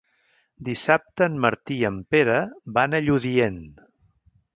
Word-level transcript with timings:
Dissabte 0.69 1.27
en 1.31 1.35
Martí 1.43 1.77
i 1.81 1.85
en 1.89 1.99
Pere 2.15 2.37
van 2.79 2.97
a 2.97 3.03
Lludient. 3.05 3.61